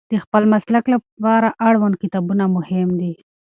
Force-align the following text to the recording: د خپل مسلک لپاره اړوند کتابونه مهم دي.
د 0.11 0.13
خپل 0.23 0.43
مسلک 0.53 0.85
لپاره 0.93 1.49
اړوند 1.67 1.95
کتابونه 2.03 2.43
مهم 2.57 2.89
دي. 2.99 3.13